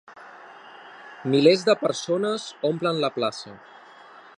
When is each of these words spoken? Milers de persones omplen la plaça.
Milers 1.33 1.67
de 1.69 1.77
persones 1.83 2.49
omplen 2.71 3.05
la 3.05 3.15
plaça. 3.21 3.59